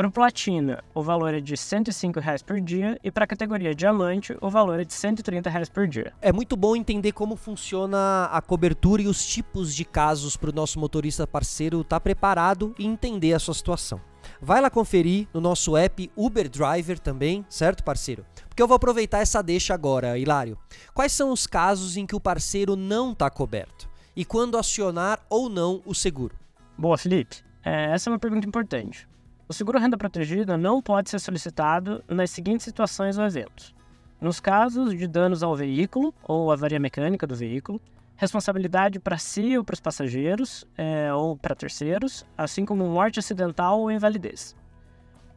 Para 0.00 0.08
o 0.08 0.10
platina, 0.10 0.82
o 0.94 1.02
valor 1.02 1.34
é 1.34 1.40
de 1.40 1.54
105 1.54 2.20
reais 2.20 2.42
por 2.42 2.58
dia. 2.58 2.98
E 3.04 3.10
para 3.10 3.24
a 3.24 3.26
categoria 3.26 3.74
diamante, 3.74 4.34
o 4.40 4.48
valor 4.48 4.80
é 4.80 4.84
de 4.84 4.94
130 4.94 5.50
reais 5.50 5.68
por 5.68 5.86
dia. 5.86 6.14
É 6.22 6.32
muito 6.32 6.56
bom 6.56 6.74
entender 6.74 7.12
como 7.12 7.36
funciona 7.36 8.24
a 8.32 8.40
cobertura 8.40 9.02
e 9.02 9.06
os 9.06 9.26
tipos 9.26 9.74
de 9.74 9.84
casos 9.84 10.38
para 10.38 10.48
o 10.48 10.54
nosso 10.54 10.80
motorista 10.80 11.26
parceiro 11.26 11.82
estar 11.82 11.96
tá 11.96 12.00
preparado 12.00 12.74
e 12.78 12.86
entender 12.86 13.34
a 13.34 13.38
sua 13.38 13.52
situação. 13.52 14.00
Vai 14.40 14.62
lá 14.62 14.70
conferir 14.70 15.28
no 15.34 15.40
nosso 15.42 15.76
app 15.76 16.10
Uber 16.16 16.48
Driver 16.48 16.98
também, 16.98 17.44
certo, 17.46 17.84
parceiro? 17.84 18.24
Porque 18.48 18.62
eu 18.62 18.66
vou 18.66 18.76
aproveitar 18.76 19.18
essa 19.18 19.42
deixa 19.42 19.74
agora, 19.74 20.18
Hilário. 20.18 20.56
Quais 20.94 21.12
são 21.12 21.30
os 21.30 21.46
casos 21.46 21.98
em 21.98 22.06
que 22.06 22.16
o 22.16 22.20
parceiro 22.20 22.74
não 22.74 23.12
está 23.12 23.28
coberto? 23.28 23.86
E 24.16 24.24
quando 24.24 24.56
acionar 24.56 25.20
ou 25.28 25.50
não 25.50 25.82
o 25.84 25.94
seguro? 25.94 26.34
Boa, 26.78 26.96
Felipe. 26.96 27.44
É, 27.62 27.92
essa 27.92 28.08
é 28.08 28.12
uma 28.12 28.18
pergunta 28.18 28.48
importante. 28.48 29.09
O 29.50 29.52
seguro 29.52 29.80
renda 29.80 29.98
protegida 29.98 30.56
não 30.56 30.80
pode 30.80 31.10
ser 31.10 31.18
solicitado 31.18 32.04
nas 32.06 32.30
seguintes 32.30 32.62
situações 32.62 33.18
ou 33.18 33.24
eventos. 33.24 33.74
Nos 34.20 34.38
casos 34.38 34.96
de 34.96 35.08
danos 35.08 35.42
ao 35.42 35.56
veículo 35.56 36.14
ou 36.22 36.52
avaria 36.52 36.78
mecânica 36.78 37.26
do 37.26 37.34
veículo, 37.34 37.80
responsabilidade 38.16 39.00
para 39.00 39.18
si 39.18 39.58
ou 39.58 39.64
para 39.64 39.74
os 39.74 39.80
passageiros 39.80 40.64
é, 40.78 41.12
ou 41.12 41.36
para 41.36 41.56
terceiros, 41.56 42.24
assim 42.38 42.64
como 42.64 42.86
morte 42.86 43.18
acidental 43.18 43.80
ou 43.80 43.90
invalidez. 43.90 44.54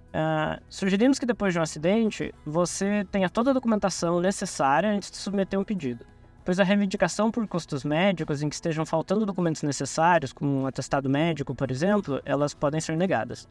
Uh, 0.10 0.62
sugerimos 0.70 1.18
que 1.18 1.26
depois 1.26 1.52
de 1.52 1.58
um 1.58 1.64
acidente 1.64 2.32
você 2.46 3.08
tenha 3.12 3.32
toda 3.32 3.50
a 3.50 3.54
documentação 3.56 4.22
necessária 4.22 4.92
antes 4.92 5.10
de 5.10 5.18
submeter 5.18 5.60
um 5.60 5.64
pedido, 5.64 6.06
pois 6.46 6.60
a 6.60 6.64
reivindicação 6.64 7.32
por 7.32 7.48
custos 7.48 7.84
médicos 7.84 8.44
em 8.44 8.50
que 8.50 8.54
estejam 8.54 8.86
faltando 8.86 9.26
documentos 9.26 9.64
necessários, 9.64 10.32
como 10.32 10.62
um 10.62 10.68
atestado 10.68 11.10
médico, 11.10 11.56
por 11.56 11.72
exemplo, 11.72 12.22
elas 12.24 12.54
podem 12.54 12.80
ser 12.80 12.96
negadas. 12.96 13.50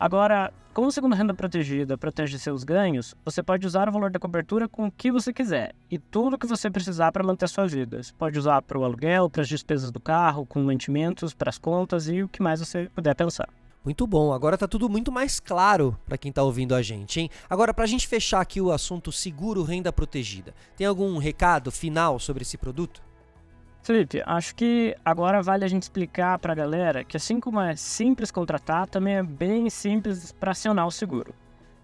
Agora, 0.00 0.50
como 0.72 0.88
o 0.88 0.90
segundo 0.90 1.14
renda 1.14 1.34
protegida 1.34 1.98
protege 1.98 2.38
seus 2.38 2.64
ganhos, 2.64 3.14
você 3.22 3.42
pode 3.42 3.66
usar 3.66 3.86
o 3.86 3.92
valor 3.92 4.10
da 4.10 4.18
cobertura 4.18 4.66
com 4.66 4.86
o 4.86 4.90
que 4.90 5.12
você 5.12 5.30
quiser 5.30 5.74
e 5.90 5.98
tudo 5.98 6.36
o 6.36 6.38
que 6.38 6.46
você 6.46 6.70
precisar 6.70 7.12
para 7.12 7.22
manter 7.22 7.46
sua 7.50 7.66
vida. 7.66 8.02
Você 8.02 8.10
pode 8.14 8.38
usar 8.38 8.62
para 8.62 8.78
o 8.78 8.84
aluguel, 8.84 9.28
para 9.28 9.42
as 9.42 9.48
despesas 9.48 9.90
do 9.90 10.00
carro, 10.00 10.46
com 10.46 10.62
mantimentos, 10.62 11.34
para 11.34 11.50
as 11.50 11.58
contas 11.58 12.08
e 12.08 12.22
o 12.22 12.28
que 12.28 12.42
mais 12.42 12.60
você 12.60 12.88
puder 12.94 13.14
pensar. 13.14 13.46
Muito 13.84 14.06
bom, 14.06 14.32
agora 14.32 14.56
tá 14.56 14.66
tudo 14.66 14.88
muito 14.88 15.12
mais 15.12 15.38
claro 15.38 15.94
para 16.06 16.16
quem 16.16 16.32
tá 16.32 16.42
ouvindo 16.42 16.74
a 16.74 16.80
gente, 16.80 17.20
hein? 17.20 17.30
Agora, 17.48 17.74
para 17.74 17.84
a 17.84 17.86
gente 17.86 18.08
fechar 18.08 18.40
aqui 18.40 18.58
o 18.58 18.72
assunto 18.72 19.12
seguro 19.12 19.62
renda 19.62 19.92
protegida, 19.92 20.54
tem 20.78 20.86
algum 20.86 21.18
recado 21.18 21.70
final 21.70 22.18
sobre 22.18 22.40
esse 22.40 22.56
produto? 22.56 23.02
Felipe, 23.82 24.22
acho 24.26 24.54
que 24.54 24.94
agora 25.04 25.42
vale 25.42 25.64
a 25.64 25.68
gente 25.68 25.84
explicar 25.84 26.38
para 26.38 26.52
a 26.52 26.56
galera 26.56 27.02
que 27.02 27.16
assim 27.16 27.40
como 27.40 27.60
é 27.60 27.74
simples 27.74 28.30
contratar, 28.30 28.86
também 28.86 29.16
é 29.16 29.22
bem 29.22 29.70
simples 29.70 30.32
para 30.32 30.50
acionar 30.50 30.86
o 30.86 30.90
seguro. 30.90 31.34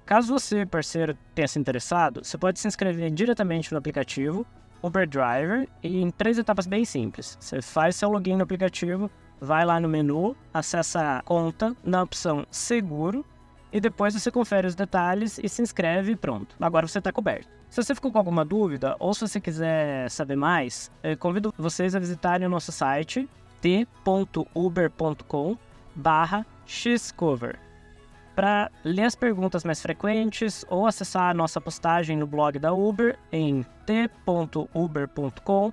Caso 0.04 0.32
você, 0.32 0.64
parceiro, 0.66 1.16
tenha 1.34 1.48
se 1.48 1.58
interessado, 1.58 2.22
você 2.22 2.36
pode 2.38 2.60
se 2.60 2.68
inscrever 2.68 3.10
diretamente 3.10 3.72
no 3.72 3.78
aplicativo 3.78 4.46
Uber 4.82 5.08
Driver 5.08 5.66
e 5.82 6.00
em 6.00 6.10
três 6.10 6.38
etapas 6.38 6.66
bem 6.66 6.84
simples. 6.84 7.36
Você 7.40 7.62
faz 7.62 7.96
seu 7.96 8.10
login 8.10 8.36
no 8.36 8.44
aplicativo, 8.44 9.10
vai 9.40 9.64
lá 9.64 9.80
no 9.80 9.88
menu, 9.88 10.36
acessa 10.52 11.18
a 11.18 11.22
conta 11.22 11.74
na 11.82 12.02
opção 12.02 12.46
Seguro 12.50 13.24
e 13.72 13.80
depois 13.80 14.14
você 14.14 14.30
confere 14.30 14.66
os 14.66 14.74
detalhes 14.74 15.38
e 15.42 15.48
se 15.48 15.62
inscreve 15.62 16.12
e 16.12 16.16
pronto. 16.16 16.56
Agora 16.60 16.86
você 16.86 16.98
está 16.98 17.12
coberto. 17.12 17.48
Se 17.68 17.82
você 17.82 17.94
ficou 17.94 18.12
com 18.12 18.18
alguma 18.18 18.44
dúvida 18.44 18.96
ou 18.98 19.12
se 19.12 19.20
você 19.26 19.40
quiser 19.40 20.10
saber 20.10 20.36
mais, 20.36 20.90
convido 21.18 21.52
vocês 21.58 21.94
a 21.94 21.98
visitarem 21.98 22.46
o 22.46 22.50
nosso 22.50 22.72
site 22.72 23.28
t.uber.com 23.60 25.56
xcover 26.66 27.58
para 28.34 28.70
ler 28.84 29.04
as 29.04 29.14
perguntas 29.14 29.64
mais 29.64 29.80
frequentes 29.80 30.64
ou 30.68 30.86
acessar 30.86 31.30
a 31.30 31.34
nossa 31.34 31.60
postagem 31.60 32.16
no 32.16 32.26
blog 32.26 32.58
da 32.58 32.72
Uber 32.72 33.18
em 33.32 33.64
t.uber.com 33.86 35.72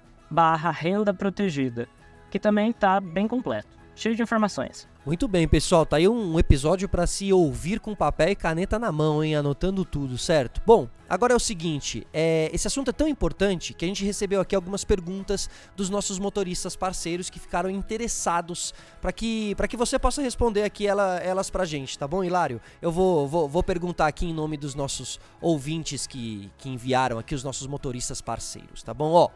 renda 0.71 1.13
protegida, 1.13 1.87
que 2.31 2.39
também 2.39 2.71
está 2.71 2.99
bem 2.99 3.27
completo, 3.27 3.77
cheio 3.95 4.15
de 4.15 4.23
informações. 4.23 4.87
Muito 5.05 5.27
bem, 5.27 5.45
pessoal, 5.49 5.85
tá 5.85 5.97
aí 5.97 6.07
um 6.07 6.39
episódio 6.39 6.87
para 6.87 7.05
se 7.05 7.33
ouvir 7.33 7.81
com 7.81 7.93
papel 7.93 8.29
e 8.29 8.35
caneta 8.35 8.79
na 8.79 8.89
mão, 8.89 9.21
hein, 9.21 9.35
anotando 9.35 9.83
tudo, 9.83 10.17
certo? 10.17 10.61
Bom, 10.65 10.87
Agora 11.13 11.31
é 11.31 11.35
o 11.35 11.39
seguinte, 11.39 12.07
é, 12.11 12.49
esse 12.51 12.65
assunto 12.65 12.89
é 12.89 12.91
tão 12.91 13.07
importante 13.07 13.71
que 13.71 13.85
a 13.85 13.87
gente 13.87 14.03
recebeu 14.03 14.41
aqui 14.41 14.55
algumas 14.55 14.83
perguntas 14.83 15.47
dos 15.75 15.87
nossos 15.87 16.17
motoristas 16.17 16.75
parceiros 16.75 17.29
que 17.29 17.39
ficaram 17.39 17.69
interessados 17.69 18.73
para 18.99 19.11
que, 19.11 19.55
que 19.69 19.77
você 19.77 19.99
possa 19.99 20.23
responder 20.23 20.63
aqui 20.63 20.87
ela, 20.87 21.17
elas 21.17 21.51
pra 21.51 21.65
gente, 21.65 21.99
tá 21.99 22.07
bom, 22.07 22.23
Hilário? 22.23 22.59
Eu 22.81 22.91
vou, 22.91 23.27
vou, 23.27 23.47
vou 23.47 23.61
perguntar 23.61 24.07
aqui 24.07 24.25
em 24.25 24.33
nome 24.33 24.57
dos 24.57 24.73
nossos 24.73 25.19
ouvintes 25.39 26.07
que, 26.07 26.51
que 26.57 26.67
enviaram 26.67 27.19
aqui, 27.19 27.35
os 27.35 27.43
nossos 27.43 27.67
motoristas 27.67 28.19
parceiros, 28.19 28.81
tá 28.81 28.91
bom? 28.91 29.11
Ó, 29.11 29.29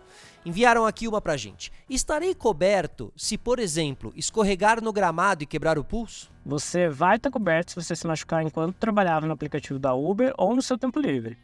enviaram 0.43 0.84
aqui 0.84 1.07
uma 1.07 1.22
pra 1.22 1.38
gente. 1.38 1.72
Estarei 1.88 2.34
coberto 2.34 3.13
se, 3.15 3.38
por 3.38 3.60
exemplo, 3.60 4.12
escorregar 4.15 4.84
no 4.84 4.91
gramado 4.91 5.43
e 5.43 5.46
quebrar 5.46 5.77
o 5.77 5.84
pulso? 5.84 6.31
Você 6.43 6.89
vai 6.89 7.17
estar 7.17 7.29
coberto 7.29 7.69
se 7.69 7.75
você 7.75 7.96
se 7.96 8.07
machucar 8.07 8.41
enquanto 8.41 8.77
trabalhava 8.77 9.27
no 9.27 9.34
aplicativo 9.34 9.77
da 9.77 9.93
Uber 9.93 10.34
ou 10.39 10.55
no 10.55 10.62
seu 10.63 10.75
tempo 10.75 11.00
livre. 11.00 11.38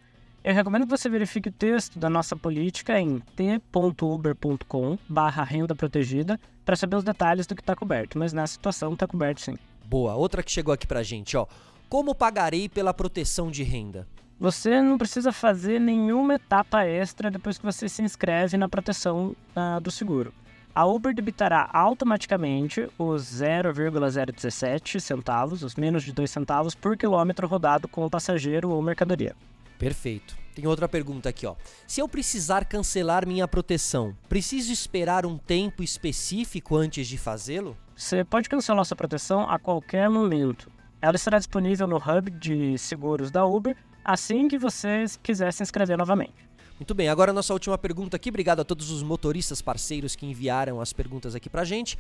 Eu 0.44 0.54
recomendo 0.54 0.84
que 0.84 0.90
você 0.90 1.08
verifique 1.08 1.48
o 1.48 1.52
texto 1.54 1.98
da 1.98 2.10
nossa 2.10 2.36
política 2.36 3.00
em 3.00 3.20
t.uber.com 3.36 4.98
barra 5.08 5.44
renda 5.44 5.74
protegida 5.74 6.38
para 6.66 6.76
saber 6.76 6.98
os 6.98 7.04
detalhes 7.04 7.48
do 7.48 7.56
que 7.56 7.62
está 7.62 7.76
coberto, 7.76 8.18
mas 8.20 8.34
nessa 8.34 8.54
situação 8.54 8.94
está 8.94 9.08
coberto 9.08 9.40
sim. 9.40 9.56
Boa, 9.86 10.16
outra 10.16 10.44
que 10.44 10.52
chegou 10.52 10.74
aqui 10.74 10.86
pra 10.86 11.02
gente, 11.02 11.38
ó. 11.38 11.48
Como 11.88 12.14
pagarei 12.14 12.68
pela 12.68 12.94
proteção 12.94 13.50
de 13.50 13.64
renda? 13.64 14.06
Você 14.38 14.82
não 14.82 14.98
precisa 14.98 15.32
fazer 15.32 15.80
nenhuma 15.80 16.36
etapa 16.36 16.84
extra 16.84 17.32
depois 17.32 17.58
que 17.58 17.66
você 17.66 17.88
se 17.88 18.02
inscreve 18.02 18.58
na 18.58 18.68
proteção 18.68 19.36
uh, 19.56 19.80
do 19.80 19.92
seguro 19.92 20.34
a 20.76 20.86
Uber 20.86 21.14
debitará 21.14 21.70
automaticamente 21.72 22.90
os 22.98 23.24
0,017 23.24 25.00
centavos, 25.00 25.62
os 25.62 25.76
menos 25.76 26.04
de 26.04 26.12
2 26.12 26.30
centavos 26.30 26.74
por 26.74 26.98
quilômetro 26.98 27.48
rodado 27.48 27.88
com 27.88 28.04
o 28.04 28.10
passageiro 28.10 28.72
ou 28.72 28.82
mercadoria. 28.82 29.36
Perfeito. 29.84 30.38
Tem 30.56 30.66
outra 30.66 30.88
pergunta 30.88 31.28
aqui, 31.28 31.46
ó. 31.46 31.56
Se 31.86 32.00
eu 32.00 32.08
precisar 32.08 32.64
cancelar 32.64 33.28
minha 33.28 33.46
proteção, 33.48 34.16
preciso 34.30 34.72
esperar 34.72 35.26
um 35.26 35.38
tempo 35.38 35.84
específico 35.84 36.78
antes 36.78 37.06
de 37.06 37.18
fazê-lo? 37.18 37.76
Você 37.94 38.24
pode 38.24 38.48
cancelar 38.48 38.86
sua 38.86 38.96
proteção 38.96 39.42
a 39.42 39.60
qualquer 39.60 40.10
momento. 40.10 40.72
Ela 41.02 41.18
estará 41.18 41.38
disponível 41.38 41.86
no 41.86 41.98
hub 41.98 42.32
de 42.32 42.78
seguros 42.78 43.30
da 43.30 43.46
Uber 43.46 43.76
assim 44.06 44.48
que 44.48 44.58
você 44.58 45.04
quiser 45.22 45.52
se 45.52 45.64
inscrever 45.64 45.98
novamente. 45.98 46.48
Muito 46.80 46.94
bem, 46.96 47.10
agora 47.10 47.32
a 47.32 47.34
nossa 47.34 47.52
última 47.52 47.78
pergunta 47.78 48.16
aqui. 48.16 48.30
Obrigado 48.30 48.62
a 48.62 48.66
todos 48.66 48.90
os 48.90 49.04
motoristas 49.04 49.62
parceiros 49.62 50.16
que 50.16 50.26
enviaram 50.26 50.80
as 50.80 50.94
perguntas 50.94 51.36
aqui 51.36 51.50
pra 51.50 51.66
gente. 51.66 51.98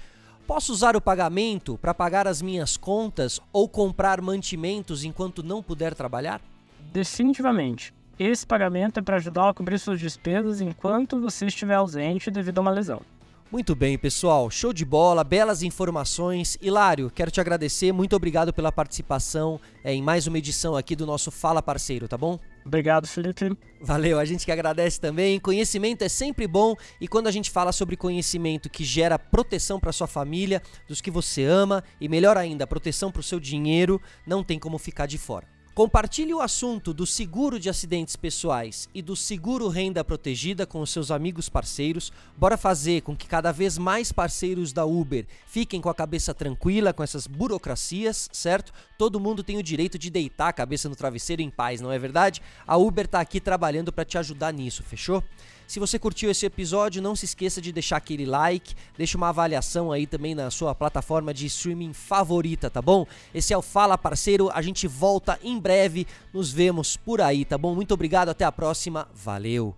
Posso 0.47 0.71
usar 0.71 0.95
o 0.95 1.01
pagamento 1.01 1.77
para 1.77 1.93
pagar 1.93 2.27
as 2.29 2.41
minhas 2.41 2.77
contas 2.77 3.41
ou 3.51 3.67
comprar 3.67 4.21
mantimentos 4.21 5.03
enquanto 5.03 5.43
não 5.43 5.61
puder 5.61 5.93
trabalhar? 5.93 6.39
Definitivamente. 6.93 7.93
Esse 8.19 8.45
pagamento 8.45 8.99
é 8.99 9.01
para 9.01 9.15
ajudar 9.15 9.49
a 9.49 9.53
cobrir 9.53 9.79
suas 9.79 9.99
despesas 9.99 10.61
enquanto 10.61 11.19
você 11.19 11.47
estiver 11.47 11.73
ausente 11.73 12.29
devido 12.29 12.59
a 12.59 12.61
uma 12.61 12.71
lesão. 12.71 13.01
Muito 13.51 13.75
bem, 13.75 13.97
pessoal. 13.99 14.49
Show 14.49 14.73
de 14.73 14.83
bola, 14.83 15.23
belas 15.23 15.61
informações. 15.61 16.57
Hilário, 16.59 17.11
quero 17.11 17.29
te 17.29 17.39
agradecer. 17.39 17.91
Muito 17.91 18.15
obrigado 18.15 18.51
pela 18.51 18.71
participação 18.71 19.59
é, 19.83 19.93
em 19.93 20.01
mais 20.01 20.25
uma 20.25 20.39
edição 20.39 20.75
aqui 20.75 20.95
do 20.95 21.05
nosso 21.05 21.29
Fala 21.29 21.61
Parceiro, 21.61 22.07
tá 22.07 22.17
bom? 22.17 22.39
Obrigado, 22.65 23.07
Felipe. 23.07 23.55
Valeu, 23.79 24.17
a 24.17 24.25
gente 24.25 24.43
que 24.43 24.51
agradece 24.51 24.99
também. 24.99 25.39
Conhecimento 25.39 26.03
é 26.03 26.09
sempre 26.09 26.47
bom 26.47 26.75
e 26.99 27.07
quando 27.07 27.27
a 27.27 27.31
gente 27.31 27.51
fala 27.51 27.71
sobre 27.71 27.95
conhecimento 27.95 28.71
que 28.71 28.83
gera 28.83 29.19
proteção 29.19 29.79
para 29.79 29.91
sua 29.91 30.07
família, 30.07 30.61
dos 30.87 30.99
que 30.99 31.11
você 31.11 31.43
ama 31.43 31.83
e 32.01 32.09
melhor 32.09 32.37
ainda, 32.37 32.65
proteção 32.65 33.11
para 33.11 33.19
o 33.19 33.23
seu 33.23 33.39
dinheiro, 33.39 34.01
não 34.25 34.43
tem 34.43 34.57
como 34.57 34.79
ficar 34.79 35.05
de 35.05 35.19
fora. 35.19 35.52
Compartilhe 35.73 36.31
o 36.35 36.39
assunto 36.39 36.93
do 36.93 37.03
seguro 37.03 37.59
de 37.59 37.67
acidentes 37.67 38.15
pessoais 38.15 38.87
e 38.93 39.01
do 39.01 39.15
seguro 39.15 39.67
renda 39.67 40.03
protegida 40.03 40.67
com 40.67 40.79
os 40.81 40.91
seus 40.91 41.09
amigos 41.09 41.49
parceiros. 41.49 42.13
Bora 42.37 42.57
fazer 42.57 43.01
com 43.01 43.15
que 43.15 43.25
cada 43.25 43.51
vez 43.51 43.75
mais 43.75 44.11
parceiros 44.11 44.71
da 44.71 44.85
Uber 44.85 45.25
fiquem 45.47 45.81
com 45.81 45.89
a 45.89 45.95
cabeça 45.95 46.31
tranquila 46.31 46.93
com 46.93 47.01
essas 47.01 47.25
burocracias, 47.25 48.29
certo? 48.31 48.71
Todo 49.03 49.19
mundo 49.19 49.43
tem 49.43 49.57
o 49.57 49.61
direito 49.61 49.99
de 49.99 50.09
deitar 50.09 50.47
a 50.47 50.53
cabeça 50.53 50.87
no 50.87 50.95
travesseiro 50.95 51.41
em 51.41 51.49
paz, 51.49 51.81
não 51.81 51.91
é 51.91 51.99
verdade? 51.99 52.41
A 52.65 52.77
Uber 52.77 53.05
tá 53.05 53.19
aqui 53.19 53.41
trabalhando 53.41 53.91
para 53.91 54.05
te 54.05 54.17
ajudar 54.17 54.53
nisso, 54.53 54.81
fechou? 54.81 55.21
Se 55.67 55.77
você 55.77 55.99
curtiu 55.99 56.31
esse 56.31 56.45
episódio, 56.45 57.01
não 57.01 57.13
se 57.13 57.25
esqueça 57.25 57.61
de 57.61 57.73
deixar 57.73 57.97
aquele 57.97 58.25
like, 58.25 58.73
deixa 58.97 59.17
uma 59.17 59.27
avaliação 59.27 59.91
aí 59.91 60.07
também 60.07 60.33
na 60.33 60.49
sua 60.49 60.73
plataforma 60.73 61.33
de 61.33 61.47
streaming 61.47 61.91
favorita, 61.91 62.69
tá 62.69 62.81
bom? 62.81 63.05
Esse 63.35 63.53
é 63.53 63.57
o 63.57 63.61
Fala 63.61 63.97
Parceiro, 63.97 64.49
a 64.53 64.61
gente 64.61 64.87
volta 64.87 65.37
em 65.43 65.59
breve, 65.59 66.07
nos 66.33 66.49
vemos 66.49 66.95
por 66.95 67.19
aí, 67.19 67.43
tá 67.43 67.57
bom? 67.57 67.75
Muito 67.75 67.93
obrigado, 67.93 68.29
até 68.29 68.45
a 68.45 68.53
próxima, 68.53 69.05
valeu! 69.13 69.75